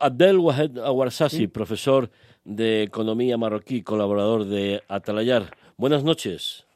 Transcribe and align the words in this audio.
Abdel 0.00 0.38
Wahed 0.38 0.78
Awarsasi, 0.78 1.46
profesor 1.46 2.10
de 2.44 2.82
Economía 2.82 3.38
marroquí, 3.38 3.82
colaborador 3.82 4.44
de 4.44 4.82
Atalayar. 4.88 5.56
Buenas 5.76 6.02
noches. 6.02 6.66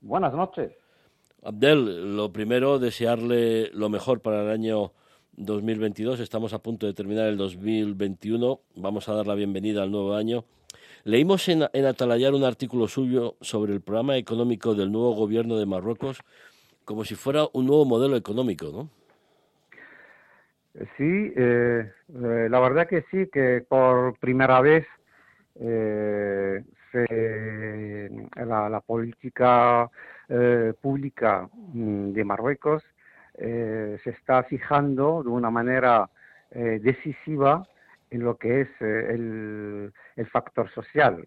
Buenas 0.00 0.32
noches. 0.32 0.72
Abdel, 1.42 2.16
lo 2.16 2.32
primero, 2.32 2.78
desearle 2.78 3.70
lo 3.74 3.90
mejor 3.90 4.20
para 4.20 4.42
el 4.42 4.50
año 4.50 4.92
2022. 5.36 6.20
Estamos 6.20 6.54
a 6.54 6.62
punto 6.62 6.86
de 6.86 6.94
terminar 6.94 7.26
el 7.26 7.36
2021. 7.36 8.60
Vamos 8.76 9.10
a 9.10 9.14
dar 9.14 9.26
la 9.26 9.34
bienvenida 9.34 9.82
al 9.82 9.90
nuevo 9.90 10.14
año. 10.14 10.44
Leímos 11.04 11.46
en, 11.50 11.66
en 11.74 11.84
Atalayar 11.84 12.32
un 12.32 12.44
artículo 12.44 12.88
suyo 12.88 13.36
sobre 13.42 13.74
el 13.74 13.82
programa 13.82 14.16
económico 14.16 14.74
del 14.74 14.90
nuevo 14.90 15.12
gobierno 15.14 15.58
de 15.58 15.66
Marruecos 15.66 16.20
como 16.86 17.04
si 17.04 17.16
fuera 17.16 17.48
un 17.52 17.66
nuevo 17.66 17.84
modelo 17.84 18.16
económico, 18.16 18.70
¿no? 18.72 18.99
Sí, 20.74 21.32
eh, 21.36 21.90
eh, 22.14 22.48
la 22.48 22.60
verdad 22.60 22.86
que 22.86 23.04
sí, 23.10 23.26
que 23.32 23.64
por 23.68 24.16
primera 24.20 24.60
vez 24.60 24.86
eh, 25.56 26.62
la, 28.36 28.80
política 28.86 29.90
pública 30.80 31.48
mm, 31.72 32.12
de 32.12 32.24
Marruecos 32.24 32.84
se 33.36 34.10
está 34.10 34.44
fijando 34.44 35.22
de 35.22 35.30
una 35.30 35.50
manera 35.50 36.08
decisiva 36.50 37.66
en 38.10 38.22
lo 38.22 38.36
que 38.36 38.62
es 38.62 38.68
el, 38.80 39.92
factor 40.30 40.68
social. 40.70 41.26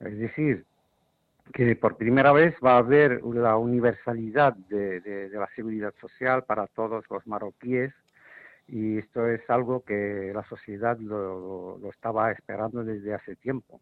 Es 0.00 0.18
decir, 0.18 0.64
que 1.52 1.76
por 1.76 1.96
primera 1.96 2.32
vez 2.32 2.54
va 2.64 2.74
a 2.74 2.78
haber 2.78 3.22
la 3.22 3.56
universalidad 3.56 4.54
de 4.54 5.30
la 5.32 5.48
seguridad 5.54 5.94
social 6.00 6.44
para 6.44 6.66
todos 6.66 7.04
los 7.08 7.26
marroquíes 7.26 7.92
y 8.68 8.98
esto 8.98 9.28
es 9.28 9.48
algo 9.48 9.84
que 9.84 10.32
la 10.34 10.46
sociedad 10.48 10.98
lo, 10.98 11.78
estaba 11.90 12.32
esperando 12.32 12.82
desde 12.82 13.14
hace 13.14 13.36
tiempo. 13.36 13.80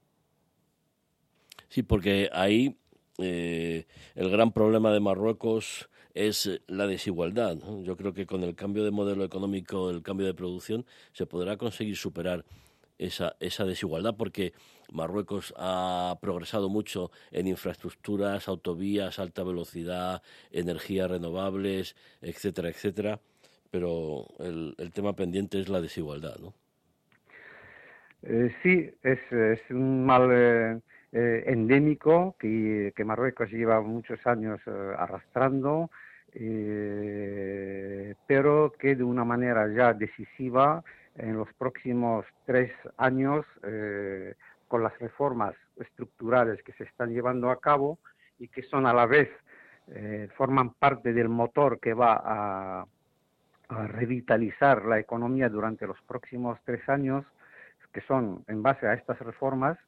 Sí, 1.69 1.83
porque 1.83 2.29
ahí 2.33 2.77
eh, 3.19 3.87
el 4.15 4.31
gran 4.31 4.53
problema 4.53 4.93
de 4.93 5.01
Marruecos 5.01 5.89
es 6.15 6.61
la 6.67 6.87
desigualdad. 6.87 7.57
Yo 7.83 7.97
creo 7.97 8.13
que 8.13 8.27
con 8.27 8.43
el 8.43 8.55
cambio 8.55 8.85
de 8.85 8.91
modelo 8.91 9.25
económico, 9.25 9.91
el 9.91 10.03
cambio 10.03 10.27
de 10.27 10.35
producción, 10.35 10.85
se 11.13 11.27
podrá 11.27 11.57
conseguir 11.57 11.97
superar 11.97 12.45
esa, 12.99 13.37
esa 13.41 13.65
desigualdad, 13.65 14.15
porque 14.17 14.53
Marruecos 14.93 15.55
ha 15.57 16.19
progresado 16.21 16.69
mucho 16.69 17.11
en 17.31 17.47
infraestructuras, 17.47 18.49
autovías, 18.49 19.19
alta 19.19 19.43
velocidad, 19.43 20.23
energías 20.51 21.11
renovables, 21.11 21.97
etcétera, 22.21 22.69
etcétera 22.69 23.21
pero 23.73 24.27
el, 24.39 24.93
tema 24.93 25.15
pendiente 25.15 25.59
es 25.59 25.71
la 25.71 25.81
desigualdad, 25.81 26.37
¿no? 26.39 26.53
Eh, 28.23 28.55
sí, 28.63 28.89
es, 29.03 29.19
un 29.71 30.05
mal 30.05 30.29
eh, 30.31 30.79
eh, 31.11 31.45
endémico 31.47 32.37
que, 32.39 32.93
que, 32.95 33.05
Marruecos 33.05 33.51
lleva 33.51 33.81
muchos 33.81 34.25
años 34.27 34.61
arrastrando, 34.99 35.91
pero 38.27 38.73
que 38.79 38.95
de 38.95 39.05
una 39.05 39.25
manera 39.25 39.67
ya 39.75 39.95
decisiva 39.95 40.85
en 41.17 41.37
los 41.37 41.53
próximos 41.55 42.27
tres 42.47 42.73
años, 42.99 43.45
con 44.69 44.83
las 44.83 44.99
reformas 44.99 45.55
estructurales 45.79 46.63
que 46.63 46.73
se 46.73 46.85
están 46.85 47.13
llevando 47.13 47.51
a 47.51 47.61
cabo 47.61 47.99
y 48.39 48.49
que 48.49 48.63
son 48.63 48.87
a 48.87 48.95
la 48.95 49.05
vez, 49.05 49.29
forman 50.37 50.73
parte 50.73 51.13
del 51.13 51.29
motor 51.29 51.79
que 51.81 51.93
va 51.93 52.23
a 52.25 52.87
revitalizar 53.87 54.85
la 54.85 54.99
economía 54.99 55.49
durante 55.49 55.87
los 55.87 56.01
próximos 56.03 56.59
tres 56.65 56.89
años, 56.89 57.25
que 57.93 58.01
son 58.03 58.45
en 58.49 58.63
base 58.63 58.87
a 58.87 58.95
estas 58.95 59.19
reformas, 59.21 59.79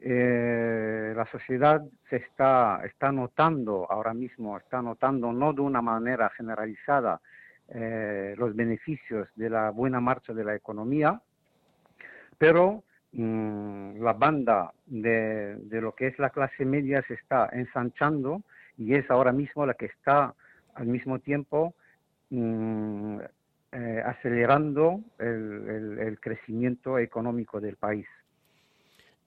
eh, 0.00 1.12
la 1.16 1.24
sociedad 1.26 1.82
se 2.10 2.16
está, 2.16 2.82
está 2.84 3.10
notando 3.10 3.90
ahora 3.90 4.12
mismo, 4.12 4.56
está 4.58 4.82
notando 4.82 5.32
no 5.32 5.52
de 5.52 5.62
una 5.62 5.80
manera 5.80 6.28
generalizada 6.30 7.20
eh, 7.68 8.34
los 8.36 8.54
beneficios 8.54 9.28
de 9.34 9.48
la 9.48 9.70
buena 9.70 10.00
marcha 10.00 10.34
de 10.34 10.44
la 10.44 10.54
economía, 10.54 11.20
pero 12.36 12.84
mm, 13.12 14.02
la 14.02 14.12
banda 14.12 14.72
de, 14.86 15.56
de 15.56 15.80
lo 15.80 15.94
que 15.94 16.08
es 16.08 16.18
la 16.18 16.30
clase 16.30 16.64
media 16.64 17.02
se 17.08 17.14
está 17.14 17.48
ensanchando 17.52 18.42
y 18.76 18.94
es 18.94 19.10
ahora 19.10 19.32
mismo 19.32 19.64
la 19.64 19.74
que 19.74 19.86
está 19.86 20.34
al 20.74 20.86
mismo 20.86 21.20
tiempo 21.20 21.74
Mm, 22.30 23.18
eh, 23.72 24.02
acelerando 24.06 25.00
el, 25.18 26.16
crecimiento 26.20 26.98
económico 26.98 27.60
del 27.60 27.76
país. 27.76 28.06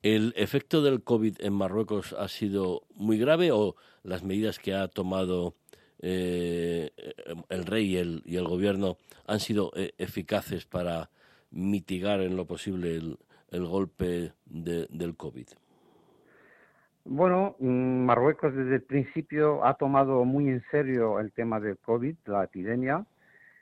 ¿El 0.01 0.33
efecto 0.37 0.81
del 0.81 1.03
COVID 1.03 1.41
en 1.41 1.51
Marruecos 1.51 2.13
ha 2.13 2.29
sido 2.29 2.83
muy 2.95 3.17
grave 3.17 3.51
o 3.51 3.75
las 4.03 4.23
medidas 4.23 4.59
que 4.59 4.73
ha 4.73 4.87
tomado 4.87 5.55
eh, 5.99 6.91
el 7.49 7.65
rey 7.65 7.97
y 8.25 8.37
el, 8.37 8.47
gobierno 8.47 8.95
han 9.25 9.41
sido 9.41 9.71
eh, 9.75 9.91
eficaces 9.97 10.65
para 10.65 11.09
mitigar 11.51 12.21
en 12.21 12.37
lo 12.37 12.45
posible 12.45 12.95
el, 12.95 13.65
golpe 13.65 14.31
del 14.45 15.17
COVID? 15.17 15.47
Bueno, 17.09 17.55
mm, 17.59 18.03
Marruecos 18.03 18.53
desde 18.53 18.75
el 18.75 18.81
principio 18.81 19.63
ha 19.65 19.75
tomado 19.75 20.25
muy 20.25 20.49
en 20.49 20.61
serio 20.69 21.21
el 21.21 21.31
tema 21.31 21.57
del 21.61 21.77
COVID, 21.77 22.17
la 22.25 22.43
epidemia, 22.43 23.05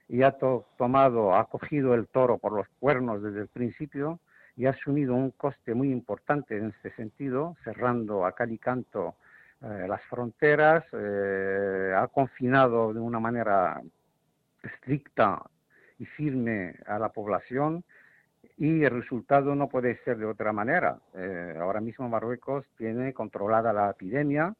y 0.09 0.23
ha 0.23 0.35
tomado, 0.77 1.35
ha 1.35 1.47
cogido 1.47 1.93
el 1.93 2.07
toro 2.07 2.39
por 2.39 2.53
los 2.53 2.67
cuernos 2.79 3.21
desde 3.21 3.41
el 3.41 3.47
principio 3.47 4.19
y 4.55 4.65
ha 4.65 4.71
asumido 4.71 5.13
un 5.13 5.29
coste 5.29 5.75
muy 5.75 5.91
importante 5.91 6.57
en 6.57 6.69
este 6.69 6.89
sentido, 6.95 7.55
cerrando 7.63 8.25
a 8.25 8.31
cal 8.31 8.51
y 8.51 8.57
canto 8.57 9.13
eh, 9.61 9.85
las 9.87 10.01
fronteras, 10.05 10.83
eh, 10.93 11.93
ha 11.95 12.07
confinado 12.07 12.93
de 12.95 12.99
una 12.99 13.19
manera 13.19 13.79
estricta 14.63 15.43
y 15.99 16.05
firme 16.05 16.77
a 16.87 16.97
la 16.97 17.09
población 17.09 17.83
y 18.57 18.83
el 18.83 18.91
resultado 18.91 19.55
no 19.55 19.69
puede 19.69 19.97
ser 20.03 20.17
de 20.17 20.25
otra 20.25 20.53
manera. 20.53 20.97
Eh, 21.13 21.55
ahora 21.59 21.81
mismo 21.81 22.07
Marruecos 22.09 22.65
tiene 22.77 23.13
controlada 23.13 23.73
la 23.73 23.91
epidemia 23.91 24.53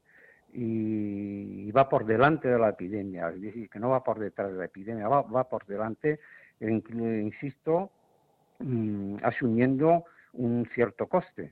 y, 0.53 1.71
va 1.71 1.89
por 1.89 2.05
delante 2.05 2.47
de 2.47 2.57
la 2.57 2.69
epidemia, 2.69 3.29
es 3.29 3.41
decir, 3.41 3.69
que 3.69 3.79
no 3.79 3.89
va 3.89 4.03
por 4.03 4.19
detrás 4.19 4.51
de 4.51 4.57
la 4.57 4.65
epidemia, 4.65 5.07
va, 5.09 5.49
por 5.49 5.65
delante, 5.65 6.19
insisto, 6.61 7.91
mm, 8.59 9.17
asumiendo 9.23 10.05
un 10.33 10.65
cierto 10.73 11.07
coste. 11.07 11.51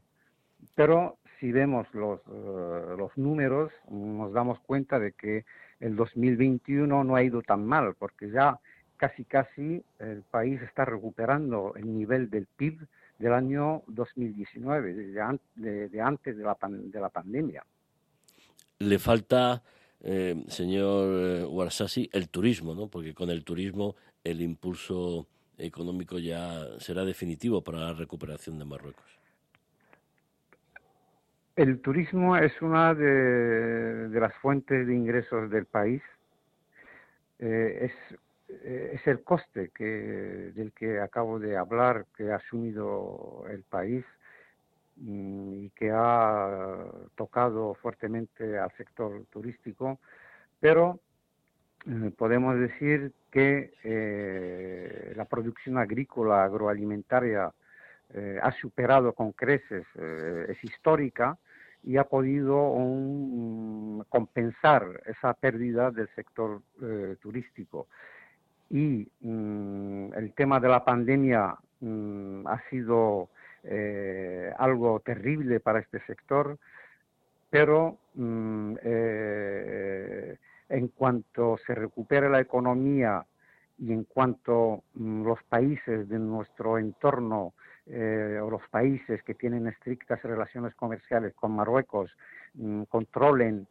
Pero 0.76 1.18
si 1.40 1.52
vemos 1.52 1.86
los, 1.94 2.22
eh, 2.22 2.96
los 2.98 3.18
números, 3.18 3.72
nos 3.90 4.32
damos 4.32 4.60
cuenta 4.62 5.00
de 5.00 5.12
que 5.12 5.44
el 5.82 5.98
2021 5.98 7.04
no 7.04 7.16
ha 7.16 7.24
ido 7.24 7.42
tan 7.42 7.66
mal, 7.66 7.96
porque 8.00 8.30
ya 8.30 8.58
casi 9.04 9.26
casi 9.26 9.84
el 10.00 10.22
país 10.22 10.62
está 10.62 10.86
recuperando 10.86 11.74
el 11.76 11.94
nivel 11.94 12.30
del 12.30 12.46
PIB 12.46 12.88
del 13.20 13.34
año 13.34 13.84
2019, 13.88 14.94
desde 14.94 15.90
de, 15.90 16.02
antes 16.02 16.38
de 16.38 16.44
la, 16.46 16.58
de 16.62 17.00
la 17.02 17.10
pandemia. 17.10 17.66
Le 18.80 19.00
falta, 19.00 19.62
eh, 20.00 20.46
señor 20.48 21.50
Warsasi, 21.50 22.10
el 22.14 22.30
turismo, 22.30 22.74
¿no? 22.74 22.88
porque 22.88 23.14
con 23.14 23.30
el 23.30 23.44
turismo 23.44 23.98
el 24.24 24.42
impulso 24.42 25.28
económico 25.58 26.18
ya 26.18 26.66
será 26.80 27.04
definitivo 27.04 27.62
para 27.62 27.80
la 27.80 27.94
recuperación 27.94 28.58
de 28.58 28.64
Marruecos. 28.64 29.20
El 31.58 31.82
turismo 31.82 32.38
es 32.38 32.54
una 32.62 32.94
de, 32.94 34.08
las 34.18 34.34
fuentes 34.36 34.88
de 34.88 34.96
ingresos 34.96 35.52
del 35.52 35.66
país. 35.66 36.02
Eh, 37.40 37.80
es 37.82 37.92
eh, 37.92 38.18
es 38.64 39.06
el 39.08 39.24
coste 39.24 39.72
que, 39.74 40.52
del 40.56 40.72
que 40.74 41.00
acabo 41.00 41.40
de 41.40 41.58
hablar, 41.58 42.06
que 42.16 42.32
ha 42.32 42.36
asumido 42.36 43.46
el 43.50 43.64
país 43.64 44.06
mm, 44.98 45.54
y 45.54 45.70
que 45.72 45.92
ha 45.92 46.86
tocado 47.16 47.74
fuertemente 47.76 48.58
al 48.58 48.72
sector 48.78 49.26
turístico, 49.32 50.00
pero 50.60 51.00
eh, 51.88 52.12
podemos 52.18 52.58
decir 52.60 53.14
que 53.32 53.74
eh, 53.84 55.14
la 55.16 55.26
producción 55.26 55.78
agrícola 55.78 56.44
agroalimentaria 56.44 57.52
ha 58.44 58.52
superado 58.62 59.14
con 59.14 59.32
creces, 59.32 59.88
es 59.96 60.64
histórica 60.64 61.36
y 61.82 61.98
ha 61.98 62.04
podido 62.04 62.76
compensar 64.08 65.02
esa 65.08 65.34
pérdida 65.34 65.90
del 65.90 66.08
sector 66.10 66.62
turístico 67.20 67.88
y 68.74 69.08
mm, 69.22 70.14
el 70.16 70.34
tema 70.34 70.60
de 70.60 70.68
la 70.68 70.84
pandemia 70.84 71.56
mm, 71.80 72.48
ha 72.48 72.60
sido 72.72 73.30
eh, 73.64 74.52
algo 74.58 75.00
terrible 75.02 75.60
para 75.60 75.80
este 75.80 76.00
sector, 76.08 76.58
pero 77.52 78.00
mm, 78.16 78.74
eh, 78.82 80.38
en 80.70 80.88
cuanto 80.88 81.56
se 81.68 81.76
recupere 81.76 82.32
la 82.32 82.40
economía 82.40 83.24
y 83.78 83.94
en 83.94 84.06
cuanto 84.06 84.82
los 84.96 85.44
países 85.44 86.10
de 86.10 86.18
nuestro 86.18 86.80
entorno 86.80 87.54
eh, 87.86 88.40
o 88.42 88.50
los 88.50 88.68
países 88.70 89.22
que 89.22 89.36
tienen 89.36 89.68
estrictas 89.68 90.24
relaciones 90.24 90.74
comerciales 90.74 91.36
con 91.36 91.52
Marruecos 91.52 92.10
controlen 92.90 93.68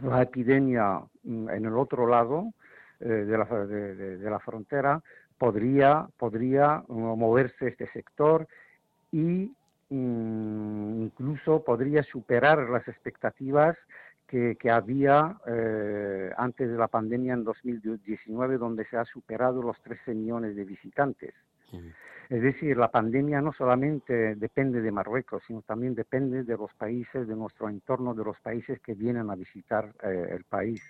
la 0.00 0.22
epidemia 0.22 1.00
en 1.24 1.48
el 1.48 1.76
otro 1.76 2.06
lado 2.06 2.52
eh, 3.02 3.08
de, 3.08 3.38
la, 3.38 3.44
de, 3.44 4.30
la, 4.30 4.38
frontera, 4.38 5.02
podría, 5.38 6.06
podría 6.16 6.84
moverse 6.88 7.68
este 7.68 7.88
sector 7.88 8.46
y 9.10 9.52
incluso 9.90 11.62
podría 11.62 12.02
superar 12.02 12.70
las 12.70 12.86
expectativas 12.88 13.76
que, 14.26 14.70
había 14.70 15.36
eh, 15.46 16.30
antes 16.38 16.70
de 16.70 16.78
la 16.78 16.88
pandemia 16.88 17.34
en 17.34 17.44
2019, 17.44 18.56
donde 18.56 18.86
se 18.86 18.96
ha 18.96 19.04
superado 19.04 19.62
los 19.62 19.78
13 19.82 20.14
millones 20.14 20.56
de 20.56 20.64
visitantes. 20.64 21.34
Es 22.30 22.40
decir, 22.40 22.78
la 22.78 22.90
pandemia 22.90 23.42
no 23.42 23.52
solamente 23.52 24.34
depende 24.36 24.80
de 24.80 24.90
Marruecos, 24.90 25.42
sino 25.46 25.60
también 25.60 25.94
depende 25.94 26.44
de 26.44 26.56
los 26.56 26.72
países, 26.74 27.28
de 27.28 27.36
nuestro 27.36 27.68
entorno, 27.68 28.14
de 28.14 28.24
los 28.24 28.40
países 28.40 28.80
que 28.80 28.94
vienen 28.94 29.28
a 29.28 29.34
visitar 29.34 29.92
eh, 30.02 30.28
el 30.30 30.44
país. 30.44 30.82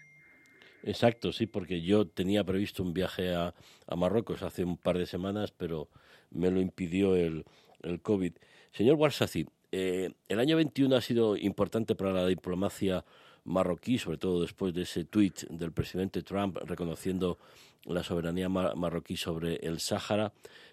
Exacto, 0.82 1.32
sí, 1.32 1.46
porque 1.46 1.82
yo 1.82 2.06
tenía 2.06 2.44
previsto 2.44 2.82
un 2.82 2.92
viaje 2.92 3.34
a, 3.34 3.54
Marruecos 3.96 4.42
hace 4.42 4.64
un 4.64 4.76
par 4.76 4.98
de 4.98 5.06
semanas, 5.06 5.52
pero 5.52 5.88
me 6.30 6.50
lo 6.50 6.60
impidió 6.60 7.14
el, 7.14 7.44
el 7.82 8.00
COVID. 8.00 8.32
Señor 8.72 8.96
Warsazi, 8.96 9.46
eh, 9.70 10.10
el 10.28 10.40
año 10.40 10.56
21 10.56 10.96
ha 10.96 11.00
sido 11.00 11.36
importante 11.36 11.94
para 11.94 12.12
la 12.12 12.26
diplomacia 12.26 13.04
marroquí, 13.44 13.98
sobre 13.98 14.18
todo 14.18 14.42
después 14.42 14.74
de 14.74 14.82
ese 14.82 15.04
tuit 15.04 15.44
del 15.48 15.72
presidente 15.72 16.22
Trump 16.22 16.56
reconociendo 16.64 17.38
la 17.84 18.02
soberanía 18.02 18.48
marroquí 18.48 19.16
sobre 19.16 19.56
el 19.56 19.80
Sáhara. 19.80 20.32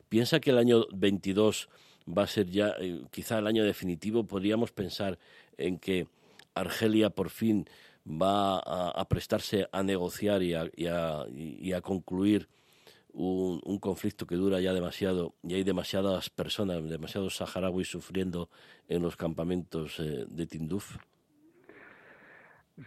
¿Piensa 0.10 0.40
que 0.40 0.52
el 0.52 0.58
año 0.58 0.86
22 0.92 1.70
va 2.08 2.24
a 2.24 2.28
ser 2.28 2.50
ya 2.50 2.74
eh, 2.80 3.02
quizá 3.12 3.40
el 3.40 3.48
año 3.48 3.64
definitivo? 3.64 4.26
¿Podríamos 4.26 4.72
pensar 4.72 5.18
en 5.58 5.78
que 5.78 6.08
Argelia 6.54 7.10
por 7.10 7.30
fin 7.30 7.68
va 8.10 8.60
a, 8.60 9.06
prestarse 9.08 9.68
a 9.72 9.84
negociar 9.84 10.42
y 10.42 10.54
a, 10.56 11.82
concluir 11.82 12.50
un, 13.14 13.80
conflicto 13.80 14.26
que 14.26 14.36
dura 14.36 14.60
ya 14.60 14.74
demasiado 14.74 15.36
y 15.44 15.54
hay 15.54 15.64
demasiadas 15.64 16.30
personas, 16.30 16.90
demasiados 16.90 17.38
saharauis 17.38 17.88
sufriendo 17.88 18.50
en 18.88 19.04
los 19.04 19.16
campamentos 19.16 20.00
eh, 20.00 20.26
de 20.28 20.48
Tinduf? 20.48 20.98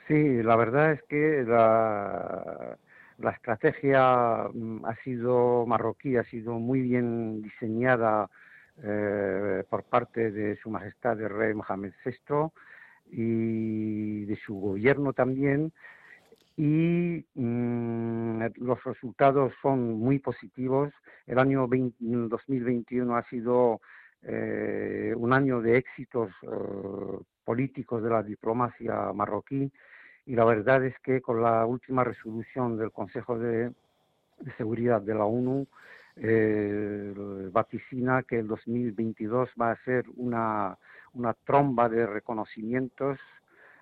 Sí, 0.08 0.42
la 0.42 0.56
verdad 0.56 0.92
es 0.92 1.02
que 1.04 1.44
la, 1.46 2.78
estrategia 3.32 4.48
mm, 4.52 4.84
ha 4.84 4.96
sido 5.04 5.66
marroquí, 5.66 6.16
ha 6.16 6.24
sido 6.24 6.54
muy 6.54 6.80
bien 6.80 7.42
diseñada 7.42 8.28
eh, 8.82 9.62
por 9.68 9.84
parte 9.84 10.30
de 10.30 10.56
Su 10.56 10.70
Majestad 10.70 11.20
el 11.20 11.28
Rey 11.28 11.54
Mohamed 11.54 11.92
VI 12.04 12.50
y 13.12 14.24
de 14.24 14.36
su 14.36 14.54
gobierno 14.54 15.12
también. 15.12 15.72
Y 16.56 17.24
mm, 17.34 18.42
los 18.56 18.82
resultados 18.84 19.52
son 19.62 19.98
muy 19.98 20.18
positivos. 20.18 20.92
El 21.26 21.38
año 21.38 21.68
2021 21.68 23.16
ha 23.16 23.22
sido 23.28 23.80
eh, 24.22 25.14
un 25.16 25.32
año 25.32 25.60
de 25.60 25.78
éxitos 25.78 26.30
eh, 26.42 27.18
políticos 27.44 28.02
de 28.02 28.10
la 28.10 28.22
diplomacia 28.22 29.12
marroquí 29.12 29.70
y 30.26 30.36
la 30.36 30.44
verdad 30.44 30.84
es 30.84 30.94
que 31.00 31.20
con 31.20 31.42
la 31.42 31.66
última 31.66 32.04
resolución 32.04 32.78
del 32.78 32.92
Consejo 32.92 33.38
de, 33.38 33.72
Seguridad 34.56 35.00
de 35.00 35.14
la 35.14 35.24
ONU 35.24 35.66
eh, 36.16 37.12
vaticina 37.52 38.22
que 38.24 38.40
el 38.40 38.48
2022 38.48 39.50
va 39.60 39.70
a 39.70 39.84
ser 39.84 40.04
una, 40.16 40.76
una 41.14 41.34
tromba 41.34 41.88
de 41.88 42.06
reconocimientos 42.06 43.18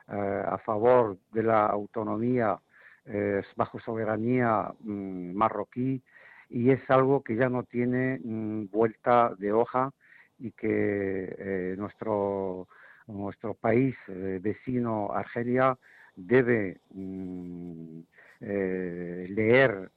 eh, 0.08 0.44
a 0.46 0.58
favor 0.58 1.18
de 1.32 1.42
la 1.42 1.66
autonomía 1.66 2.58
eh, 3.06 3.42
bajo 3.56 3.80
soberanía 3.80 4.72
mm, 4.80 5.34
marroquí 5.34 6.02
y 6.48 6.70
es 6.70 6.80
algo 6.90 7.22
que 7.22 7.36
ya 7.36 7.48
no 7.48 7.62
tiene 7.62 8.20
mm, 8.22 8.66
vuelta 8.70 9.32
de 9.38 9.52
hoja 9.52 9.92
y 10.38 10.52
que 10.52 11.74
nuestro 11.76 12.66
nuestro 13.12 13.54
país 13.54 13.94
eh, 14.08 14.38
vecino 14.40 15.12
Argelia 15.12 15.76
debe 16.16 16.80
mm, 16.90 18.00
eh, 18.40 19.26
leer 19.30 19.90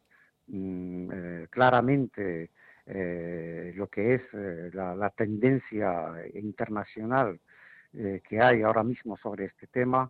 mm, 0.48 1.10
eh, 2.86 3.74
lo 3.76 3.88
que 3.88 4.16
es 4.16 4.22
la, 4.74 5.10
tendencia 5.16 6.12
internacional 6.34 7.40
que 7.94 8.42
hay 8.42 8.64
ahora 8.64 8.84
mismo 8.84 9.18
sobre 9.18 9.46
este 9.46 9.68
tema 9.68 10.10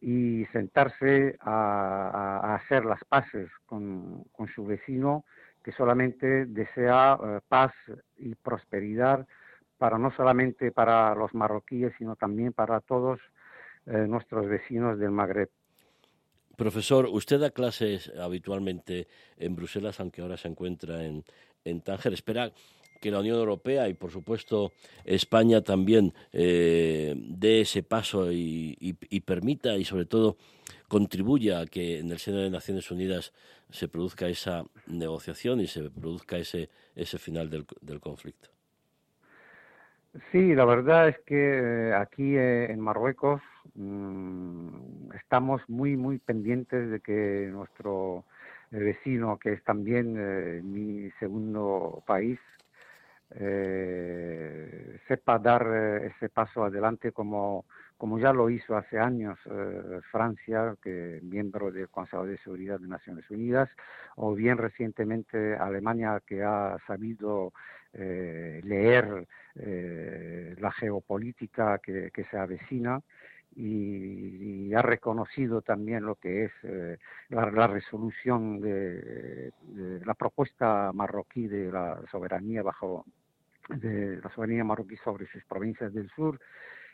y 0.00 0.46
sentarse 0.46 1.36
a, 1.40 2.54
hacer 2.54 2.86
las 2.86 3.04
paces 3.04 3.50
con, 3.66 4.24
su 4.54 4.64
vecino 4.64 5.24
que 5.62 5.72
solamente 5.72 6.46
desea 6.46 7.18
paz 7.48 7.72
y 8.16 8.34
prosperidad 8.34 9.26
para 9.78 9.96
no 9.96 10.10
solamente 10.10 10.72
para 10.72 11.14
los 11.14 11.32
marroquíes, 11.34 11.92
sino 11.98 12.16
también 12.16 12.52
para 12.52 12.80
todos 12.80 13.20
eh, 13.86 14.06
nuestros 14.06 14.46
vecinos 14.48 14.98
del 14.98 15.12
Magreb. 15.12 15.48
Profesor, 16.58 17.06
usted 17.06 17.38
da 17.38 17.54
clases 17.54 18.10
habitualmente 18.18 19.06
en 19.38 19.54
Bruselas, 19.54 20.00
aunque 20.00 20.22
ahora 20.22 20.36
se 20.36 20.48
encuentra 20.48 21.06
en, 21.06 21.22
en 21.64 21.80
Tánger. 21.82 22.12
Espera 22.12 22.52
que 23.00 23.12
la 23.12 23.20
Unión 23.20 23.38
Europea 23.38 23.88
y, 23.88 23.94
por 23.94 24.10
supuesto, 24.10 24.72
España 25.04 25.62
también 25.62 26.12
eh, 26.32 27.14
dé 27.16 27.60
ese 27.60 27.84
paso 27.84 28.32
y, 28.32 28.74
permita 29.24 29.76
y, 29.78 29.84
sobre 29.84 30.06
todo, 30.06 30.36
contribuya 30.88 31.60
a 31.60 31.66
que 31.66 32.00
en 32.00 32.10
el 32.10 32.18
seno 32.18 32.38
de 32.38 32.50
Naciones 32.50 32.90
Unidas 32.90 33.32
se 33.70 33.86
produzca 33.86 34.26
esa 34.28 34.64
negociación 34.88 35.60
y 35.60 35.68
se 35.68 35.88
produzca 35.90 36.38
ese, 36.38 36.70
ese 36.96 37.18
final 37.18 37.50
del 37.50 38.00
conflicto. 38.00 38.57
Sí, 40.32 40.54
la 40.54 40.64
verdad 40.64 41.08
es 41.08 41.18
que 41.26 41.90
eh, 41.90 41.94
aquí 41.94 42.36
eh, 42.36 42.70
en 42.72 42.80
Marruecos 42.80 43.40
mm, 43.74 45.12
estamos 45.14 45.60
muy, 45.68 45.96
muy 45.96 46.18
pendientes 46.18 46.90
de 46.90 47.00
que 47.00 47.48
nuestro 47.52 48.24
eh, 48.72 48.78
vecino, 48.78 49.38
que 49.38 49.52
es 49.52 49.64
también 49.64 50.14
mi 50.72 51.10
segundo 51.20 52.02
país, 52.06 52.38
sepa 55.06 55.38
dar 55.38 55.66
ese 56.04 56.30
paso 56.30 56.64
adelante 56.64 57.12
como, 57.12 57.66
como 57.98 58.18
ya 58.18 58.32
lo 58.32 58.48
hizo 58.48 58.76
hace 58.76 58.98
años 58.98 59.38
Francia, 60.10 60.74
que 60.82 61.20
miembro 61.22 61.70
del 61.70 61.88
Consejo 61.88 62.24
de 62.24 62.38
Seguridad 62.38 62.80
de 62.80 62.88
Naciones 62.88 63.28
Unidas, 63.30 63.68
o 64.16 64.34
bien 64.34 64.56
recientemente 64.56 65.56
Alemania, 65.56 66.22
que 66.24 66.42
ha 66.42 66.78
sabido 66.86 67.52
eh, 67.94 68.60
leer 68.64 69.26
eh, 69.54 70.54
la 70.58 70.70
geopolítica 70.70 71.78
que, 71.78 72.12
se 72.30 72.36
avecina 72.36 73.00
y, 73.56 74.74
ha 74.74 74.82
reconocido 74.82 75.62
también 75.62 76.04
lo 76.04 76.16
que 76.16 76.44
es 76.44 76.52
eh, 76.64 76.98
la, 77.30 77.66
resolución 77.66 78.60
de, 78.60 79.52
la 80.04 80.14
propuesta 80.14 80.92
marroquí 80.92 81.48
de 81.48 81.72
la 81.72 82.00
soberanía 82.10 82.62
bajo 82.62 83.06
de 83.68 84.20
la 84.22 84.30
soberanía 84.34 84.64
marroquí 84.64 84.96
sobre 84.98 85.26
sus 85.26 85.42
provincias 85.44 85.92
del 85.92 86.10
sur 86.10 86.38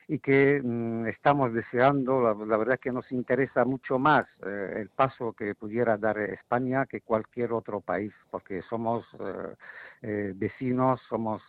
y 0.08 0.18
que 0.18 0.61
mm, 0.62 1.06
estamos 1.08 1.52
deseando, 1.52 2.34
la, 2.44 2.56
verdad 2.56 2.78
que 2.78 2.92
nos 2.92 3.11
interesa 3.11 3.64
mucho 3.64 3.99
más 3.99 4.26
eh, 4.44 4.75
el 4.76 4.88
paso 4.90 5.32
que 5.32 5.54
pudiera 5.54 5.96
dar 5.96 6.18
España 6.18 6.87
que 6.87 7.00
cualquier 7.00 7.52
otro 7.52 7.80
país, 7.80 8.12
porque 8.30 8.62
somos 8.62 9.06
eh, 9.18 9.54
eh, 10.02 10.32
vecinos, 10.37 11.00
somos 11.08 11.42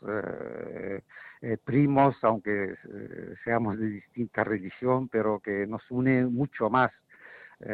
primos, 1.64 2.16
aunque 2.24 2.76
seamos 3.44 3.78
de 3.78 3.88
distinta 3.88 4.44
religión, 4.44 5.10
pero 5.10 5.40
que 5.40 5.68
nos 5.68 5.84
une 5.92 6.26
mucho 6.26 6.70
más 6.70 6.92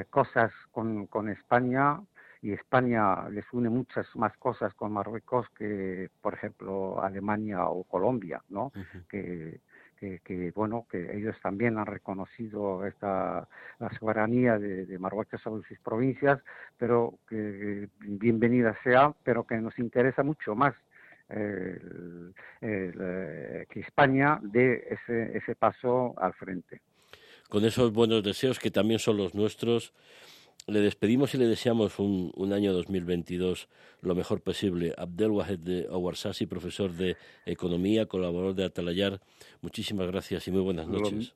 cosas 0.09 0.51
con, 0.71 1.07
con 1.07 1.29
España 1.29 2.01
y 2.41 2.51
España 2.51 3.29
les 3.29 3.45
une 3.53 3.69
muchas 3.69 4.07
más 4.15 4.35
cosas 4.37 4.73
con 4.73 4.91
Marruecos 4.91 5.47
que, 5.51 6.09
por 6.21 6.33
ejemplo, 6.33 7.01
Alemania 7.01 7.65
o 7.69 7.83
Colombia, 7.83 8.41
¿no? 8.49 8.73
que 9.07 9.61
que, 10.01 10.51
bueno 10.55 10.87
que 10.89 11.15
ellos 11.15 11.35
también 11.41 11.77
han 11.77 11.85
reconocido 11.85 12.85
esta 12.85 13.47
la 13.79 13.89
soberanía 13.99 14.57
de, 14.57 14.97
Marruecos 14.97 15.41
sobre 15.41 15.67
sus 15.67 15.79
provincias 15.79 16.39
pero 16.77 17.19
que 17.29 17.87
bienvenida 17.99 18.75
sea 18.83 19.13
pero 19.23 19.45
que 19.45 19.57
nos 19.57 19.77
interesa 19.77 20.23
mucho 20.23 20.55
más 20.55 20.73
eh, 21.29 21.77
que 23.69 23.79
España 23.79 24.39
dé 24.41 24.85
ese, 24.89 25.37
ese 25.37 25.55
paso 25.55 26.13
al 26.17 26.33
frente. 26.33 26.81
Con 27.47 27.63
esos 27.63 27.93
buenos 27.93 28.21
deseos 28.21 28.59
que 28.59 28.69
también 28.69 28.99
son 28.99 29.15
los 29.15 29.33
nuestros 29.33 29.93
le 30.67 30.81
despedimos 30.81 31.33
y 31.33 31.37
le 31.37 31.47
deseamos 31.47 31.99
un, 31.99 32.31
un 32.35 32.53
año 32.53 32.73
2022 32.73 33.67
lo 34.01 34.15
mejor 34.15 34.41
posible. 34.41 34.93
Abdel 34.97 35.31
Wahed 35.31 35.59
de 35.59 35.87
Awarsasi, 35.89 36.45
profesor 36.45 36.93
de 36.93 37.17
Economía, 37.45 38.05
colaborador 38.07 38.55
de 38.55 38.65
Atalayar, 38.65 39.21
muchísimas 39.61 40.07
gracias 40.07 40.47
y 40.47 40.51
muy 40.51 40.61
buenas 40.61 40.87
noches. 40.87 41.33